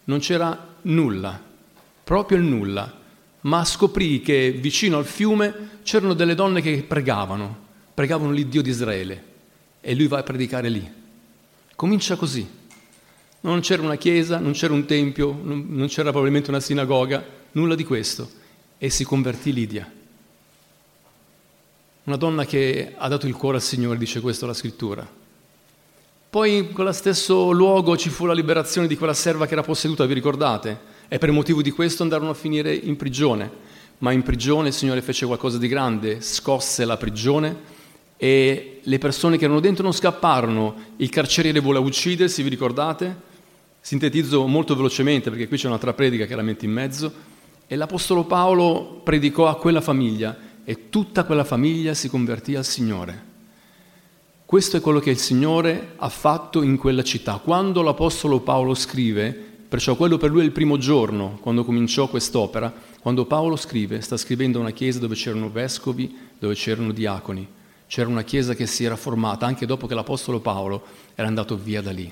non 0.05 0.19
c'era 0.19 0.75
nulla, 0.83 1.37
proprio 2.03 2.37
il 2.37 2.43
nulla 2.45 3.03
ma 3.45 3.63
scoprì 3.63 4.21
che 4.21 4.51
vicino 4.51 4.97
al 4.97 5.05
fiume 5.05 5.79
c'erano 5.83 6.13
delle 6.13 6.35
donne 6.35 6.61
che 6.61 6.83
pregavano, 6.83 7.63
pregavano 7.93 8.31
l'Iddio 8.31 8.61
di 8.61 8.69
Israele 8.69 9.23
e 9.81 9.93
lui 9.93 10.07
va 10.07 10.19
a 10.19 10.23
predicare 10.23 10.69
lì. 10.69 10.91
Comincia 11.75 12.15
così. 12.15 12.47
Non 13.41 13.59
c'era 13.59 13.83
una 13.83 13.97
chiesa, 13.97 14.39
non 14.39 14.53
c'era 14.53 14.73
un 14.73 14.85
tempio, 14.85 15.39
non 15.43 15.85
c'era 15.87 16.09
probabilmente 16.09 16.49
una 16.49 16.59
sinagoga, 16.59 17.23
nulla 17.51 17.75
di 17.75 17.83
questo. 17.83 18.27
E 18.79 18.89
si 18.89 19.03
convertì 19.03 19.53
Lidia. 19.53 19.91
Una 22.05 22.17
donna 22.17 22.45
che 22.45 22.93
ha 22.97 23.07
dato 23.07 23.27
il 23.27 23.35
cuore 23.35 23.57
al 23.57 23.63
Signore, 23.63 23.99
dice 23.99 24.21
questo 24.21 24.47
la 24.47 24.53
scrittura. 24.53 25.07
Poi 26.29 26.57
in 26.57 26.71
quello 26.71 26.91
stesso 26.91 27.51
luogo 27.51 27.95
ci 27.95 28.09
fu 28.09 28.25
la 28.25 28.33
liberazione 28.33 28.87
di 28.87 28.97
quella 28.97 29.13
serva 29.13 29.45
che 29.45 29.53
era 29.53 29.61
posseduta, 29.61 30.05
vi 30.05 30.13
ricordate? 30.15 30.93
E 31.07 31.17
per 31.17 31.31
motivo 31.31 31.61
di 31.61 31.71
questo 31.71 32.03
andarono 32.03 32.31
a 32.31 32.35
finire 32.35 32.73
in 32.73 32.95
prigione. 32.95 33.49
Ma 33.99 34.11
in 34.11 34.23
prigione 34.23 34.69
il 34.69 34.73
Signore 34.73 35.01
fece 35.01 35.25
qualcosa 35.25 35.57
di 35.57 35.67
grande, 35.67 36.21
scosse 36.21 36.83
la 36.85 36.97
prigione 36.97 37.73
e 38.17 38.79
le 38.81 38.97
persone 38.97 39.37
che 39.37 39.45
erano 39.45 39.59
dentro 39.59 39.83
non 39.83 39.93
scapparono. 39.93 40.75
Il 40.97 41.09
carceriere 41.09 41.59
vuole 41.59 41.79
uccidersi, 41.79 42.43
vi 42.43 42.49
ricordate? 42.49 43.33
Sintetizzo 43.79 44.47
molto 44.47 44.75
velocemente 44.75 45.29
perché 45.29 45.47
qui 45.47 45.57
c'è 45.57 45.67
un'altra 45.67 45.93
predica 45.93 46.25
chiaramente 46.25 46.65
in 46.65 46.71
mezzo. 46.71 47.13
E 47.67 47.75
l'Apostolo 47.75 48.25
Paolo 48.25 49.01
predicò 49.03 49.47
a 49.47 49.55
quella 49.55 49.81
famiglia 49.81 50.37
e 50.63 50.89
tutta 50.89 51.23
quella 51.23 51.43
famiglia 51.43 51.93
si 51.93 52.09
convertì 52.09 52.55
al 52.55 52.65
Signore. 52.65 53.33
Questo 54.45 54.77
è 54.77 54.81
quello 54.81 54.99
che 54.99 55.09
il 55.09 55.17
Signore 55.17 55.93
ha 55.95 56.09
fatto 56.09 56.61
in 56.61 56.77
quella 56.77 57.03
città. 57.03 57.39
Quando 57.43 57.81
l'Apostolo 57.81 58.41
Paolo 58.41 58.75
scrive, 58.75 59.54
perciò 59.75 59.97
quello 59.97 60.17
per 60.17 60.31
lui 60.31 60.39
è 60.39 60.45
il 60.45 60.53
primo 60.53 60.77
giorno, 60.77 61.37
quando 61.41 61.65
cominciò 61.65 62.07
quest'opera, 62.07 62.73
quando 63.01 63.25
Paolo 63.25 63.57
scrive, 63.57 63.99
sta 63.99 64.15
scrivendo 64.15 64.57
a 64.57 64.61
una 64.61 64.71
chiesa 64.71 64.99
dove 64.99 65.15
c'erano 65.15 65.49
vescovi, 65.49 66.17
dove 66.39 66.53
c'erano 66.53 66.93
diaconi. 66.93 67.45
C'era 67.85 68.07
una 68.07 68.23
chiesa 68.23 68.53
che 68.53 68.67
si 68.67 68.85
era 68.85 68.95
formata 68.95 69.45
anche 69.45 69.65
dopo 69.65 69.85
che 69.85 69.93
l'Apostolo 69.93 70.39
Paolo 70.39 70.81
era 71.13 71.27
andato 71.27 71.57
via 71.57 71.81
da 71.81 71.91
lì. 71.91 72.09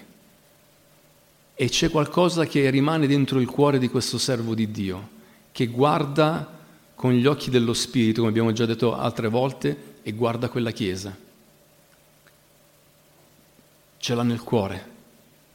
E 1.55 1.70
c'è 1.70 1.89
qualcosa 1.89 2.46
che 2.46 2.70
rimane 2.70 3.08
dentro 3.08 3.39
il 3.39 3.48
cuore 3.48 3.79
di 3.79 3.88
questo 3.88 4.17
servo 4.17 4.53
di 4.53 4.70
Dio, 4.70 5.10
che 5.53 5.67
guarda 5.67 6.60
con 6.96 7.13
gli 7.13 7.25
occhi 7.25 7.50
dello 7.50 7.74
Spirito, 7.74 8.17
come 8.17 8.32
abbiamo 8.32 8.51
già 8.51 8.65
detto 8.65 8.93
altre 8.93 9.29
volte, 9.29 10.00
e 10.03 10.12
guarda 10.12 10.50
quella 10.50 10.72
Chiesa. 10.72 11.15
Ce 14.00 14.13
l'ha 14.13 14.24
nel 14.24 14.41
cuore. 14.41 14.92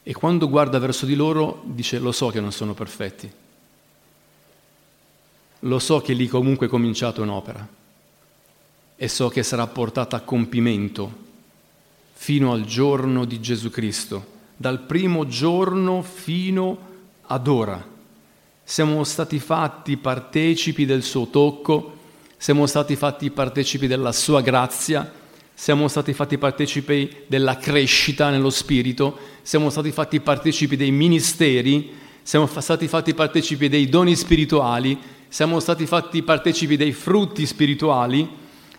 E 0.09 0.15
quando 0.15 0.49
guarda 0.49 0.79
verso 0.79 1.05
di 1.05 1.15
loro 1.15 1.61
dice 1.67 1.99
lo 1.99 2.13
so 2.13 2.29
che 2.29 2.41
non 2.41 2.51
sono 2.51 2.73
perfetti. 2.73 3.31
Lo 5.59 5.79
so 5.79 6.01
che 6.01 6.15
lì 6.15 6.27
comunque 6.27 6.67
è 6.67 6.71
cominciato 6.71 7.21
un'opera. 7.21 7.69
E 8.97 9.07
so 9.07 9.29
che 9.29 9.43
sarà 9.43 9.67
portata 9.67 10.17
a 10.17 10.21
compimento 10.21 11.13
fino 12.15 12.53
al 12.53 12.65
giorno 12.65 13.27
di 13.27 13.39
Gesù 13.39 13.69
Cristo, 13.69 14.25
dal 14.57 14.81
primo 14.81 15.27
giorno 15.27 16.01
fino 16.01 16.79
ad 17.27 17.47
ora. 17.47 17.87
Siamo 18.65 19.05
stati 19.05 19.39
fatti 19.39 19.99
partecipi 19.99 20.87
del 20.87 21.03
suo 21.03 21.27
tocco, 21.27 21.99
siamo 22.39 22.65
stati 22.65 22.97
fatti 22.97 23.31
partecipi 23.31 23.87
della 23.87 24.13
sua 24.13 24.41
grazia, 24.41 25.13
siamo 25.61 25.89
stati 25.89 26.13
fatti 26.13 26.39
partecipi 26.39 27.25
della 27.27 27.57
crescita 27.57 28.31
nello 28.31 28.49
spirito, 28.49 29.19
siamo 29.43 29.71
stati 29.71 29.91
fatti 29.91 30.21
partecipi 30.21 30.77
dei 30.77 30.93
ministeri, 30.93 31.91
siamo 32.23 32.47
stati 32.47 32.87
fatti 32.87 33.13
partecipi 33.13 33.69
dei 33.69 33.89
doni 33.89 34.15
spirituali, 34.15 34.97
siamo 35.27 35.59
stati 35.59 35.85
fatti 35.85 36.23
partecipi 36.23 36.77
dei 36.77 36.93
frutti 36.93 37.45
spirituali, 37.45 38.29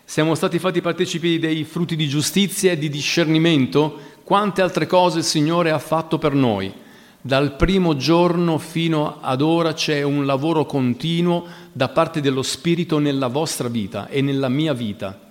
siamo 0.05 0.35
stati 0.35 0.57
fatti 0.57 0.79
partecipi 0.79 1.37
dei 1.37 1.65
frutti 1.65 1.97
di 1.97 2.07
giustizia 2.07 2.71
e 2.71 2.77
di 2.77 2.87
discernimento, 2.87 3.99
quante 4.23 4.61
altre 4.61 4.87
cose 4.87 5.17
il 5.17 5.25
Signore 5.25 5.71
ha 5.71 5.79
fatto 5.79 6.17
per 6.17 6.33
noi. 6.33 6.71
Dal 7.19 7.57
primo 7.57 7.97
giorno 7.97 8.57
fino 8.57 9.17
ad 9.19 9.41
ora 9.41 9.73
c'è 9.73 10.01
un 10.03 10.25
lavoro 10.25 10.65
continuo 10.65 11.45
da 11.73 11.89
parte 11.89 12.21
dello 12.21 12.41
Spirito 12.41 12.99
nella 12.99 13.27
vostra 13.27 13.67
vita 13.67 14.07
e 14.07 14.21
nella 14.21 14.47
mia 14.47 14.71
vita, 14.71 15.27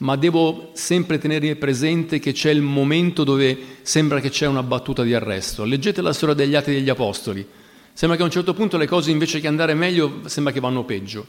ma 0.00 0.16
devo 0.16 0.70
sempre 0.72 1.18
tenere 1.18 1.56
presente 1.56 2.18
che 2.18 2.32
c'è 2.32 2.50
il 2.50 2.62
momento 2.62 3.22
dove 3.22 3.58
sembra 3.82 4.20
che 4.20 4.30
c'è 4.30 4.46
una 4.46 4.62
battuta 4.62 5.02
di 5.02 5.14
arresto. 5.14 5.64
Leggete 5.64 6.00
la 6.00 6.14
storia 6.14 6.34
degli 6.34 6.54
Atti 6.54 6.72
degli 6.72 6.88
Apostoli. 6.88 7.46
Sembra 7.92 8.16
che 8.16 8.22
a 8.22 8.26
un 8.26 8.32
certo 8.32 8.54
punto 8.54 8.78
le 8.78 8.86
cose 8.86 9.10
invece 9.10 9.40
che 9.40 9.46
andare 9.46 9.74
meglio 9.74 10.22
sembra 10.24 10.52
che 10.52 10.60
vanno 10.60 10.84
peggio 10.84 11.26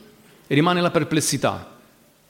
e 0.48 0.56
rimane 0.56 0.80
la 0.80 0.90
perplessità. 0.90 1.80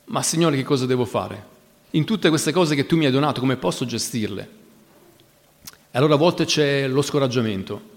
Ma 0.06 0.24
Signore 0.24 0.56
che 0.56 0.64
cosa 0.64 0.88
devo 0.88 1.06
fare? 1.06 1.46
In 1.92 2.06
tutte 2.06 2.30
queste 2.30 2.52
cose 2.52 2.74
che 2.74 2.88
tu 2.88 2.98
mi 2.98 3.06
hai 3.06 3.12
donato, 3.12 3.40
come 3.40 3.58
posso 3.58 3.86
gestirle? 3.86 4.50
E 5.92 5.98
allora 5.98 6.16
a 6.16 6.18
volte 6.18 6.46
c'è 6.46 6.88
lo 6.88 7.04
scoraggiamento. 7.04 7.90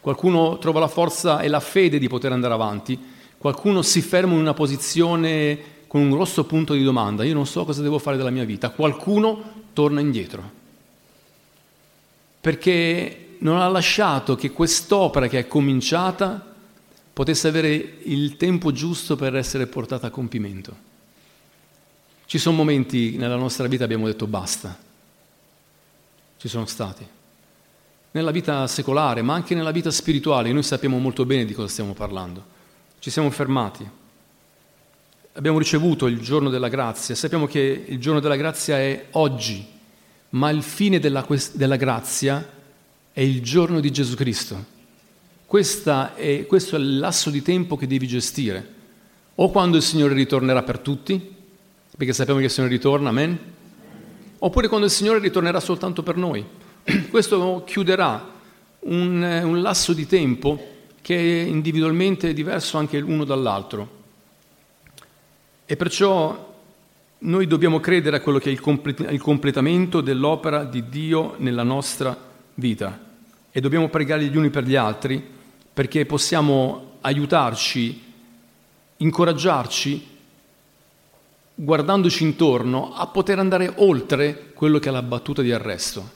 Qualcuno 0.00 0.58
trova 0.58 0.80
la 0.80 0.88
forza 0.88 1.38
e 1.40 1.46
la 1.46 1.60
fede 1.60 1.98
di 1.98 2.08
poter 2.08 2.32
andare 2.32 2.54
avanti, 2.54 2.98
qualcuno 3.38 3.82
si 3.82 4.02
ferma 4.02 4.32
in 4.32 4.40
una 4.40 4.54
posizione 4.54 5.75
con 5.86 6.00
un 6.00 6.10
grosso 6.10 6.44
punto 6.44 6.74
di 6.74 6.82
domanda, 6.82 7.24
io 7.24 7.34
non 7.34 7.46
so 7.46 7.64
cosa 7.64 7.82
devo 7.82 7.98
fare 7.98 8.16
della 8.16 8.30
mia 8.30 8.44
vita, 8.44 8.70
qualcuno 8.70 9.64
torna 9.72 10.00
indietro, 10.00 10.50
perché 12.40 13.36
non 13.38 13.60
ha 13.60 13.68
lasciato 13.68 14.34
che 14.34 14.50
quest'opera 14.50 15.28
che 15.28 15.40
è 15.40 15.46
cominciata 15.46 16.54
potesse 17.12 17.48
avere 17.48 17.98
il 18.02 18.36
tempo 18.36 18.72
giusto 18.72 19.16
per 19.16 19.36
essere 19.36 19.66
portata 19.66 20.08
a 20.08 20.10
compimento. 20.10 20.84
Ci 22.26 22.38
sono 22.38 22.56
momenti 22.56 23.16
nella 23.16 23.36
nostra 23.36 23.66
vita 23.68 23.84
abbiamo 23.84 24.06
detto 24.06 24.26
basta, 24.26 24.76
ci 26.38 26.48
sono 26.48 26.66
stati 26.66 27.14
nella 28.16 28.30
vita 28.30 28.66
secolare, 28.66 29.20
ma 29.20 29.34
anche 29.34 29.54
nella 29.54 29.70
vita 29.70 29.90
spirituale. 29.90 30.50
Noi 30.50 30.62
sappiamo 30.62 30.98
molto 30.98 31.26
bene 31.26 31.44
di 31.44 31.52
cosa 31.52 31.68
stiamo 31.68 31.92
parlando. 31.92 32.54
Ci 32.98 33.10
siamo 33.10 33.30
fermati. 33.30 33.88
Abbiamo 35.36 35.58
ricevuto 35.58 36.06
il 36.06 36.18
giorno 36.20 36.48
della 36.48 36.68
grazia, 36.68 37.14
sappiamo 37.14 37.46
che 37.46 37.84
il 37.86 37.98
giorno 37.98 38.20
della 38.20 38.36
grazia 38.36 38.78
è 38.78 39.08
oggi, 39.10 39.66
ma 40.30 40.48
il 40.48 40.62
fine 40.62 40.98
della, 40.98 41.26
della 41.52 41.76
grazia 41.76 42.52
è 43.12 43.20
il 43.20 43.42
giorno 43.42 43.80
di 43.80 43.90
Gesù 43.90 44.16
Cristo. 44.16 44.54
È, 44.54 46.46
questo 46.46 46.76
è 46.76 46.78
il 46.78 46.98
lasso 46.98 47.28
di 47.28 47.42
tempo 47.42 47.76
che 47.76 47.86
devi 47.86 48.06
gestire, 48.06 48.66
o 49.34 49.50
quando 49.50 49.76
il 49.76 49.82
Signore 49.82 50.14
ritornerà 50.14 50.62
per 50.62 50.78
tutti, 50.78 51.34
perché 51.94 52.14
sappiamo 52.14 52.38
che 52.38 52.46
il 52.46 52.50
Signore 52.50 52.72
ritorna, 52.72 53.10
amen, 53.10 53.38
oppure 54.38 54.68
quando 54.68 54.86
il 54.86 54.92
Signore 54.92 55.18
ritornerà 55.18 55.60
soltanto 55.60 56.02
per 56.02 56.16
noi. 56.16 56.42
Questo 57.10 57.62
chiuderà 57.66 58.26
un, 58.80 59.40
un 59.44 59.60
lasso 59.60 59.92
di 59.92 60.06
tempo 60.06 60.58
che 61.02 61.14
è 61.14 61.46
individualmente 61.46 62.32
diverso 62.32 62.78
anche 62.78 62.98
l'uno 62.98 63.24
dall'altro. 63.24 63.95
E 65.68 65.74
perciò 65.74 66.54
noi 67.18 67.46
dobbiamo 67.48 67.80
credere 67.80 68.16
a 68.16 68.20
quello 68.20 68.38
che 68.38 68.50
è 68.50 68.52
il, 68.52 68.60
complet- 68.60 69.10
il, 69.10 69.20
completamento 69.20 70.00
dell'opera 70.00 70.62
di 70.62 70.88
Dio 70.88 71.34
nella 71.38 71.64
nostra 71.64 72.16
vita 72.54 72.96
e 73.50 73.60
dobbiamo 73.60 73.88
pregare 73.88 74.24
gli 74.26 74.36
uni 74.36 74.50
per 74.50 74.62
gli 74.62 74.76
altri 74.76 75.20
perché 75.72 76.06
possiamo 76.06 76.98
aiutarci, 77.00 78.00
incoraggiarci, 78.98 80.06
guardandoci 81.52 82.22
intorno, 82.22 82.94
a 82.94 83.08
poter 83.08 83.40
andare 83.40 83.72
oltre 83.76 84.52
quello 84.54 84.78
che 84.78 84.88
è 84.88 84.92
la 84.92 85.02
battuta 85.02 85.42
di 85.42 85.50
arresto. 85.50 86.12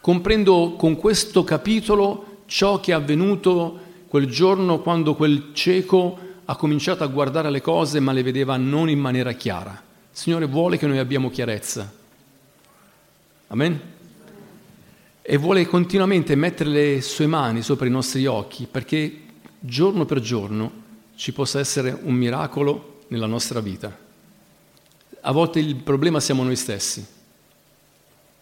Comprendo 0.00 0.74
con 0.76 0.94
questo 0.94 1.42
capitolo 1.42 2.42
ciò 2.46 2.78
che 2.78 2.92
è 2.92 2.94
avvenuto 2.94 3.80
quel 4.06 4.26
giorno 4.26 4.78
quando 4.78 5.16
quel 5.16 5.50
cieco 5.52 6.23
ha 6.46 6.56
cominciato 6.56 7.04
a 7.04 7.08
guardare 7.08 7.50
le 7.50 7.60
cose 7.60 8.00
ma 8.00 8.12
le 8.12 8.22
vedeva 8.22 8.56
non 8.56 8.88
in 8.88 8.98
maniera 8.98 9.32
chiara. 9.32 9.72
Il 9.72 10.18
Signore 10.18 10.46
vuole 10.46 10.78
che 10.78 10.86
noi 10.86 10.98
abbiamo 10.98 11.30
chiarezza. 11.30 11.92
Amen? 13.48 13.80
E 15.22 15.36
vuole 15.36 15.66
continuamente 15.66 16.34
mettere 16.34 16.70
le 16.70 17.00
sue 17.00 17.26
mani 17.26 17.62
sopra 17.62 17.86
i 17.86 17.90
nostri 17.90 18.26
occhi 18.26 18.66
perché 18.70 19.20
giorno 19.58 20.04
per 20.04 20.20
giorno 20.20 20.82
ci 21.16 21.32
possa 21.32 21.58
essere 21.58 21.96
un 22.02 22.14
miracolo 22.14 23.04
nella 23.08 23.26
nostra 23.26 23.60
vita. 23.60 23.96
A 25.20 25.32
volte 25.32 25.58
il 25.58 25.76
problema 25.76 26.20
siamo 26.20 26.42
noi 26.42 26.56
stessi 26.56 27.06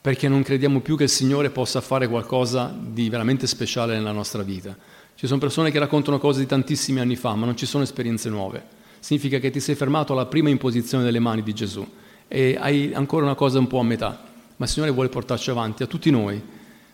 perché 0.00 0.26
non 0.26 0.42
crediamo 0.42 0.80
più 0.80 0.97
che 0.97 1.04
il 1.04 1.09
Signore 1.09 1.50
possa 1.50 1.80
fare 1.80 2.09
qualcosa 2.09 2.75
di 2.76 3.09
veramente 3.09 3.47
speciale 3.47 3.94
nella 3.94 4.11
nostra 4.11 4.42
vita. 4.42 4.76
Ci 5.14 5.26
sono 5.26 5.38
persone 5.38 5.71
che 5.71 5.78
raccontano 5.78 6.19
cose 6.19 6.40
di 6.40 6.47
tantissimi 6.47 7.00
anni 7.00 7.16
fa, 7.16 7.35
ma 7.35 7.47
non 7.47 7.57
ci 7.57 7.66
sono 7.66 7.85
esperienze 7.85 8.28
nuove. 8.28 8.81
Significa 8.99 9.38
che 9.38 9.50
ti 9.50 9.61
sei 9.61 9.75
fermato 9.75 10.12
alla 10.12 10.26
prima 10.26 10.49
imposizione 10.49 11.04
delle 11.04 11.19
mani 11.19 11.42
di 11.42 11.52
Gesù 11.52 11.87
e 12.28 12.57
hai 12.59 12.92
ancora 12.95 13.25
una 13.25 13.35
cosa 13.35 13.59
un 13.59 13.66
po' 13.66 13.78
a 13.78 13.85
metà, 13.85 14.23
ma 14.57 14.64
il 14.64 14.71
Signore 14.71 14.92
vuole 14.92 15.09
portarci 15.09 15.50
avanti, 15.50 15.83
a 15.83 15.87
tutti 15.87 16.11
noi, 16.11 16.40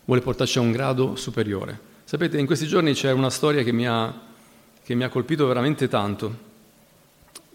vuole 0.04 0.20
portarci 0.20 0.58
a 0.58 0.62
un 0.62 0.72
grado 0.72 1.16
superiore. 1.16 1.78
Sapete, 2.04 2.38
in 2.38 2.46
questi 2.46 2.66
giorni 2.66 2.94
c'è 2.94 3.12
una 3.12 3.30
storia 3.30 3.62
che 3.62 3.72
mi 3.72 3.87
ha, 3.87 4.12
che 4.82 4.94
mi 4.94 5.04
ha 5.04 5.10
colpito 5.10 5.46
veramente 5.46 5.87
tanto. 5.87 6.46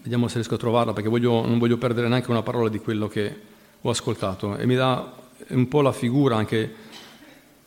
Vediamo 0.02 0.28
se 0.28 0.34
riesco 0.34 0.54
a 0.54 0.58
trovarla 0.58 0.92
perché 0.92 1.08
voglio, 1.08 1.44
non 1.44 1.58
voglio 1.58 1.76
perdere 1.76 2.08
neanche 2.08 2.30
una 2.30 2.42
parola 2.42 2.68
di 2.68 2.78
quello 2.78 3.08
che 3.08 3.36
ho 3.80 3.90
ascoltato 3.90 4.56
e 4.56 4.64
mi 4.64 4.76
dà 4.76 5.12
un 5.48 5.68
po' 5.68 5.82
la 5.82 5.92
figura 5.92 6.36
anche 6.36 6.74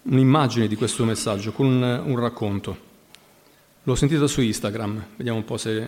un'immagine 0.04 0.68
di 0.68 0.76
questo 0.76 1.04
messaggio 1.04 1.52
con 1.52 1.66
un, 1.66 2.04
un 2.06 2.18
racconto. 2.18 2.86
L'ho 3.88 3.96
sentito 3.96 4.28
su 4.28 4.42
Instagram, 4.42 5.02
vediamo 5.16 5.38
un 5.38 5.46
po' 5.46 5.56
se... 5.56 5.88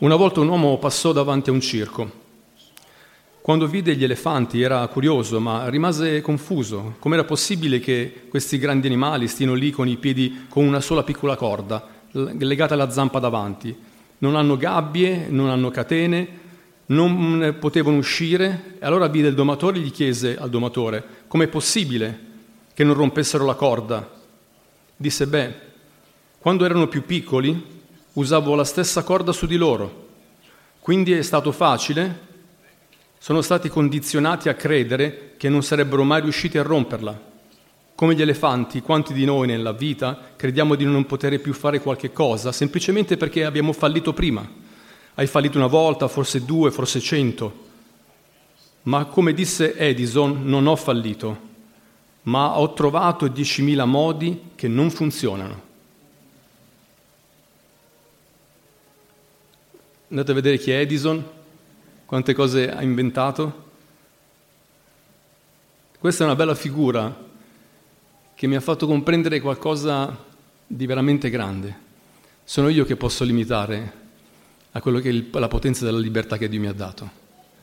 Una 0.00 0.16
volta 0.16 0.40
un 0.40 0.48
uomo 0.48 0.78
passò 0.78 1.12
davanti 1.12 1.50
a 1.50 1.52
un 1.52 1.60
circo. 1.60 2.10
Quando 3.40 3.68
vide 3.68 3.94
gli 3.94 4.02
elefanti 4.02 4.60
era 4.60 4.84
curioso, 4.88 5.38
ma 5.38 5.68
rimase 5.68 6.20
confuso. 6.22 6.96
Com'era 6.98 7.22
possibile 7.22 7.78
che 7.78 8.24
questi 8.28 8.58
grandi 8.58 8.88
animali 8.88 9.28
stiano 9.28 9.54
lì 9.54 9.70
con 9.70 9.86
i 9.86 9.96
piedi 9.96 10.46
con 10.48 10.66
una 10.66 10.80
sola 10.80 11.04
piccola 11.04 11.36
corda, 11.36 11.86
legata 12.10 12.74
alla 12.74 12.90
zampa 12.90 13.20
davanti? 13.20 13.72
Non 14.18 14.34
hanno 14.34 14.56
gabbie, 14.56 15.28
non 15.28 15.50
hanno 15.50 15.70
catene, 15.70 16.28
non 16.86 17.58
potevano 17.60 17.96
uscire. 17.96 18.74
E 18.80 18.84
allora 18.84 19.06
vide 19.06 19.28
il 19.28 19.34
domatore 19.36 19.78
e 19.78 19.82
gli 19.82 19.92
chiese 19.92 20.36
al 20.36 20.50
domatore, 20.50 21.04
com'è 21.28 21.46
possibile 21.46 22.26
che 22.74 22.82
non 22.82 22.96
rompessero 22.96 23.44
la 23.44 23.54
corda? 23.54 24.16
Disse, 25.00 25.28
beh, 25.28 25.54
quando 26.40 26.64
erano 26.64 26.88
più 26.88 27.04
piccoli 27.04 27.76
usavo 28.14 28.56
la 28.56 28.64
stessa 28.64 29.04
corda 29.04 29.30
su 29.30 29.46
di 29.46 29.54
loro, 29.54 30.08
quindi 30.80 31.12
è 31.12 31.22
stato 31.22 31.52
facile, 31.52 32.26
sono 33.16 33.40
stati 33.40 33.68
condizionati 33.68 34.48
a 34.48 34.54
credere 34.54 35.34
che 35.36 35.48
non 35.48 35.62
sarebbero 35.62 36.02
mai 36.02 36.22
riusciti 36.22 36.58
a 36.58 36.64
romperla. 36.64 37.26
Come 37.94 38.16
gli 38.16 38.22
elefanti, 38.22 38.82
quanti 38.82 39.12
di 39.12 39.24
noi 39.24 39.46
nella 39.46 39.70
vita 39.70 40.18
crediamo 40.34 40.74
di 40.74 40.84
non 40.84 41.06
poter 41.06 41.40
più 41.40 41.52
fare 41.52 41.80
qualche 41.80 42.12
cosa 42.12 42.50
semplicemente 42.50 43.16
perché 43.16 43.44
abbiamo 43.44 43.72
fallito 43.72 44.12
prima? 44.12 44.44
Hai 45.14 45.26
fallito 45.28 45.58
una 45.58 45.68
volta, 45.68 46.08
forse 46.08 46.44
due, 46.44 46.72
forse 46.72 46.98
cento. 46.98 47.66
Ma 48.82 49.04
come 49.04 49.32
disse 49.32 49.76
Edison, 49.76 50.40
non 50.42 50.66
ho 50.66 50.74
fallito, 50.74 51.47
ma 52.28 52.58
ho 52.58 52.74
trovato 52.74 53.26
10.000 53.26 53.84
modi 53.86 54.50
che 54.54 54.68
non 54.68 54.90
funzionano. 54.90 55.66
Andate 60.10 60.30
a 60.30 60.34
vedere 60.34 60.58
chi 60.58 60.70
è 60.70 60.78
Edison, 60.78 61.24
quante 62.04 62.34
cose 62.34 62.70
ha 62.70 62.82
inventato. 62.82 63.66
Questa 65.98 66.22
è 66.22 66.26
una 66.26 66.36
bella 66.36 66.54
figura 66.54 67.26
che 68.34 68.46
mi 68.46 68.56
ha 68.56 68.60
fatto 68.60 68.86
comprendere 68.86 69.40
qualcosa 69.40 70.24
di 70.66 70.84
veramente 70.84 71.30
grande. 71.30 71.86
Sono 72.44 72.68
io 72.68 72.84
che 72.84 72.96
posso 72.96 73.24
limitare 73.24 73.92
a 74.72 74.80
quello 74.82 75.00
che 75.00 75.08
è 75.08 75.38
la 75.38 75.48
potenza 75.48 75.86
della 75.86 75.98
libertà 75.98 76.36
che 76.36 76.48
Dio 76.48 76.60
mi 76.60 76.66
ha 76.66 76.74
dato. 76.74 77.10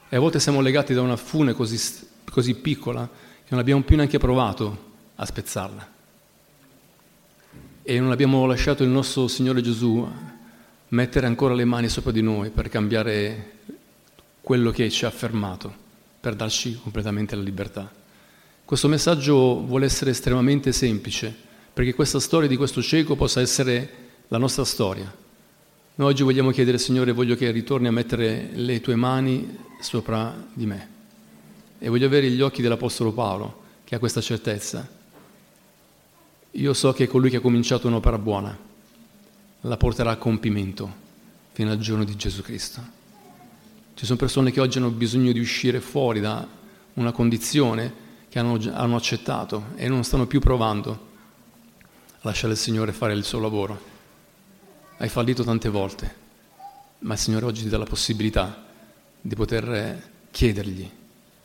E 0.10 0.16
a 0.16 0.20
volte 0.20 0.40
siamo 0.40 0.60
legati 0.62 0.96
da 0.96 1.02
una 1.02 1.18
fune 1.18 1.54
così, 1.54 1.80
così 2.32 2.56
piccola 2.56 3.08
che 3.46 3.52
non 3.52 3.60
abbiamo 3.60 3.84
più 3.84 3.96
neanche 3.96 4.18
provato 4.18 4.94
a 5.16 5.26
spezzarla. 5.26 5.94
E 7.84 8.00
non 8.00 8.12
abbiamo 8.12 8.48
lasciato 8.48 8.84
il 8.84 8.90
nostro 8.90 9.28
Signore 9.28 9.62
Gesù 9.62 10.12
mettere 10.88 11.28
ancora 11.28 11.54
le 11.54 11.64
mani 11.64 11.88
sopra 11.88 12.12
di 12.12 12.24
noi 12.24 12.50
per 12.50 12.70
cambiare 12.70 13.52
quello 14.42 14.72
che 14.72 14.90
ci 14.90 15.06
ha 15.06 15.12
fermato, 15.12 15.72
per 16.20 16.34
darci 16.36 16.80
completamente 16.82 17.36
la 17.36 17.44
libertà. 17.44 17.92
Questo 18.66 18.88
messaggio 18.88 19.64
vuole 19.64 19.86
essere 19.86 20.10
estremamente 20.10 20.72
semplice, 20.72 21.34
perché 21.72 21.94
questa 21.94 22.20
storia 22.20 22.50
di 22.50 22.58
questo 22.58 22.82
cieco 22.82 23.16
possa 23.16 23.42
essere 23.42 23.90
la 24.30 24.40
nostra 24.40 24.66
storia. 24.66 25.14
Noi 25.98 26.10
oggi 26.10 26.24
vogliamo 26.24 26.50
chiedere, 26.50 26.80
Signore, 26.80 27.12
voglio 27.12 27.36
che 27.36 27.52
ritorni 27.52 27.86
a 27.86 27.92
mettere 27.92 28.50
le 28.54 28.82
tue 28.82 28.96
mani 28.96 29.56
sopra 29.82 30.36
di 30.52 30.66
me. 30.66 30.95
E 31.78 31.90
voglio 31.90 32.06
avere 32.06 32.30
gli 32.30 32.42
occhi 32.42 32.62
dell'Apostolo 32.62 33.12
Paolo, 33.12 33.64
che 33.84 33.96
ha 33.96 34.00
questa 34.00 34.22
certezza. 34.22 34.88
Io 36.52 36.74
so 36.74 36.94
che 36.94 37.08
colui 37.08 37.30
che 37.30 37.38
ha 37.38 37.42
cominciato 37.42 37.88
un'opera 37.88 38.18
buona 38.18 38.58
la 39.62 39.78
porterà 39.78 40.12
a 40.12 40.18
compimento 40.18 41.04
fino 41.52 41.72
al 41.72 41.80
giorno 41.80 42.04
di 42.04 42.16
Gesù 42.16 42.42
Cristo. 42.42 42.82
Ci 43.94 44.06
sono 44.06 44.18
persone 44.18 44.52
che 44.52 44.60
oggi 44.60 44.78
hanno 44.78 44.90
bisogno 44.90 45.32
di 45.32 45.40
uscire 45.40 45.80
fuori 45.80 46.20
da 46.20 46.48
una 46.94 47.12
condizione 47.12 48.04
che 48.30 48.40
hanno, 48.40 48.60
hanno 48.74 48.96
accettato 48.96 49.68
e 49.76 49.88
non 49.88 50.04
stanno 50.04 50.28
più 50.28 50.40
provando 50.40 50.92
a 52.12 52.20
lasciare 52.22 52.54
il 52.54 52.60
Signore 52.60 52.92
fare 52.92 53.14
il 53.14 53.24
suo 53.24 53.40
lavoro. 53.40 53.94
Hai 54.98 55.10
fallito 55.10 55.44
tante 55.44 55.70
volte, 55.70 56.16
ma 57.00 57.14
il 57.14 57.20
Signore 57.20 57.46
oggi 57.46 57.64
ti 57.64 57.70
dà 57.70 57.78
la 57.78 57.86
possibilità 57.86 58.66
di 59.20 59.36
poter 59.36 60.10
chiedergli 60.32 60.90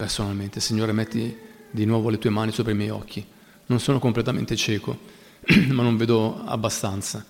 personalmente, 0.01 0.61
Signore 0.61 0.93
metti 0.93 1.37
di 1.71 1.85
nuovo 1.85 2.09
le 2.09 2.19
tue 2.19 2.31
mani 2.31 2.53
sopra 2.53 2.73
i 2.73 2.77
miei 2.77 2.91
occhi. 2.91 3.25
Non 3.67 3.81
sono 3.81 3.99
completamente 3.99 4.57
cieco, 4.57 4.99
ma 5.69 5.83
non 5.83 5.97
vedo 5.97 6.43
abbastanza 6.45 7.25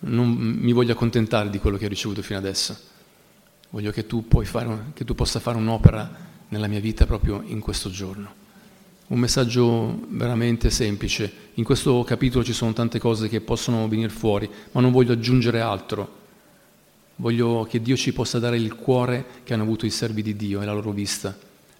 non 0.00 0.28
mi 0.28 0.72
voglio 0.72 0.92
accontentare 0.92 1.50
di 1.50 1.58
quello 1.58 1.76
che 1.76 1.86
ho 1.86 1.88
ricevuto 1.88 2.22
fino 2.22 2.38
adesso. 2.38 2.76
Voglio 3.70 3.90
che 3.90 4.06
tu, 4.06 4.24
fare, 4.42 4.92
che 4.94 5.04
tu 5.04 5.14
possa 5.14 5.40
fare 5.40 5.56
un'opera 5.56 6.26
nella 6.48 6.68
mia 6.68 6.80
vita 6.80 7.04
proprio 7.06 7.42
in 7.44 7.60
questo 7.60 7.90
giorno. 7.90 8.46
Un 9.08 9.18
messaggio 9.18 10.06
veramente 10.08 10.70
semplice. 10.70 11.32
In 11.54 11.64
questo 11.64 12.04
capitolo 12.04 12.44
ci 12.44 12.52
sono 12.52 12.72
tante 12.72 12.98
cose 12.98 13.28
che 13.28 13.40
possono 13.40 13.88
venire 13.88 14.10
fuori, 14.10 14.48
ma 14.72 14.80
non 14.80 14.92
voglio 14.92 15.12
aggiungere 15.12 15.60
altro. 15.60 16.16
Voglio 17.16 17.66
che 17.68 17.82
Dio 17.82 17.96
ci 17.96 18.12
possa 18.12 18.38
dare 18.38 18.56
il 18.56 18.74
cuore 18.76 19.24
che 19.42 19.52
hanno 19.52 19.64
avuto 19.64 19.86
i 19.86 19.90
servi 19.90 20.22
di 20.22 20.36
Dio 20.36 20.60
e 20.60 20.64
la 20.64 20.72
loro 20.72 20.92
vista, 20.92 21.36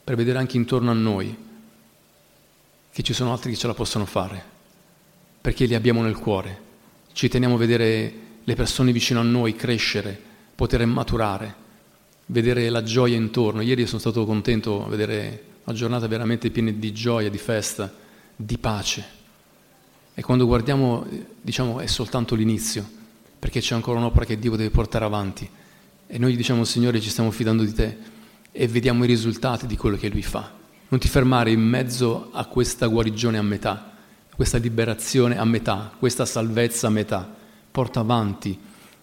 per 0.09 0.17
vedere 0.17 0.39
anche 0.39 0.57
intorno 0.57 0.91
a 0.91 0.95
noi 0.95 1.37
che 2.91 3.03
ci 3.03 3.13
sono 3.13 3.31
altri 3.31 3.51
che 3.51 3.59
ce 3.59 3.67
la 3.67 3.75
possono 3.75 4.07
fare, 4.07 4.43
perché 5.39 5.67
li 5.67 5.75
abbiamo 5.75 6.01
nel 6.01 6.17
cuore 6.17 6.61
ci 7.13 7.29
teniamo 7.29 7.57
a 7.57 7.59
vedere 7.59 8.13
le 8.43 8.55
persone 8.55 8.91
vicino 8.91 9.21
a 9.21 9.23
noi 9.23 9.55
crescere, 9.55 10.19
poter 10.55 10.87
maturare, 10.87 11.55
vedere 12.25 12.71
la 12.71 12.83
gioia 12.83 13.17
intorno. 13.17 13.61
Ieri 13.61 13.87
sono 13.87 14.01
stato 14.01 14.25
contento 14.25 14.87
a 14.87 14.89
vedere 14.89 15.43
una 15.65 15.77
giornata 15.77 16.07
veramente 16.07 16.49
piena 16.49 16.71
di 16.71 16.93
gioia, 16.95 17.29
di 17.29 17.37
festa, 17.37 17.95
di 18.35 18.57
pace. 18.57 19.05
E 20.15 20.23
quando 20.23 20.47
guardiamo, 20.47 21.07
diciamo, 21.39 21.81
è 21.81 21.87
soltanto 21.87 22.35
l'inizio, 22.35 22.89
perché 23.39 23.61
c'è 23.61 23.75
ancora 23.75 23.99
un'opera 23.99 24.25
che 24.25 24.39
Dio 24.39 24.53
deve 24.57 24.71
portare 24.71 25.05
avanti. 25.05 25.47
E 26.07 26.17
noi 26.17 26.35
diciamo, 26.35 26.65
Signore, 26.65 26.99
ci 26.99 27.11
stiamo 27.11 27.31
fidando 27.31 27.63
di 27.63 27.75
te 27.75 28.17
e 28.53 28.67
vediamo 28.69 29.05
i 29.05 29.07
risultati 29.07 29.67
di 29.67 29.77
quello 29.77 29.97
che 29.97 30.09
Lui 30.09 30.23
fa. 30.23 30.53
Non 30.89 31.01
ti 31.01 31.09
fermare 31.09 31.51
in 31.51 31.61
mezzo 31.61 32.31
a 32.33 32.47
questa 32.47 32.87
guarigione 32.87 33.39
a 33.39 33.43
metà, 33.43 33.93
questa 34.35 34.59
liberazione 34.59 35.37
a 35.37 35.45
metà, 35.45 35.93
questa 35.99 36.25
salvezza 36.25 36.87
a 36.87 36.91
metà. 36.91 37.37
Porta 37.71 38.01
avanti 38.01 38.59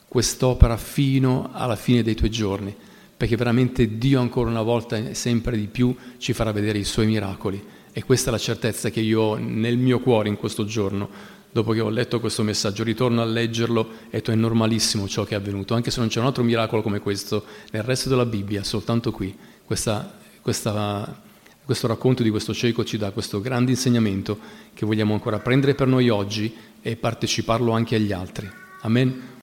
quest'opera 0.07 0.77
fino 0.77 1.49
alla 1.51 1.75
fine 1.75 2.01
dei 2.01 2.15
tuoi 2.15 2.31
giorni, 2.31 2.75
perché 3.17 3.35
veramente 3.35 3.97
Dio 3.97 4.19
ancora 4.19 4.49
una 4.49 4.61
volta 4.61 4.95
e 4.95 5.13
sempre 5.13 5.57
di 5.57 5.67
più 5.67 5.95
ci 6.17 6.33
farà 6.33 6.51
vedere 6.51 6.77
i 6.77 6.83
suoi 6.83 7.05
miracoli. 7.05 7.63
E 7.91 8.03
questa 8.03 8.29
è 8.29 8.31
la 8.31 8.37
certezza 8.37 8.89
che 8.89 8.99
io 8.99 9.21
ho 9.21 9.35
nel 9.35 9.77
mio 9.77 9.99
cuore 9.99 10.29
in 10.29 10.37
questo 10.37 10.65
giorno. 10.65 11.09
Dopo 11.55 11.71
che 11.71 11.79
ho 11.79 11.87
letto 11.87 12.19
questo 12.19 12.43
messaggio, 12.43 12.83
ritorno 12.83 13.21
a 13.21 13.23
leggerlo 13.23 13.89
e 14.09 14.21
è 14.21 14.35
normalissimo 14.35 15.07
ciò 15.07 15.23
che 15.23 15.35
è 15.35 15.37
avvenuto, 15.37 15.73
anche 15.73 15.89
se 15.89 16.01
non 16.01 16.09
c'è 16.09 16.19
un 16.19 16.25
altro 16.25 16.43
miracolo 16.43 16.81
come 16.81 16.99
questo 16.99 17.45
nel 17.71 17.81
resto 17.81 18.09
della 18.09 18.25
Bibbia, 18.25 18.61
soltanto 18.61 19.13
qui. 19.13 19.33
Questa, 19.63 20.17
questa 20.41 21.21
questo 21.63 21.87
racconto 21.87 22.23
di 22.23 22.29
questo 22.29 22.53
cieco 22.53 22.83
ci 22.83 22.97
dà 22.97 23.11
questo 23.11 23.39
grande 23.39 23.71
insegnamento 23.71 24.37
che 24.73 24.85
vogliamo 24.85 25.13
ancora 25.13 25.39
prendere 25.39 25.75
per 25.75 25.87
noi 25.87 26.09
oggi 26.09 26.53
e 26.81 26.97
parteciparlo 26.97 27.71
anche 27.71 27.95
agli 27.95 28.11
altri. 28.11 28.51
Amen. 28.81 29.33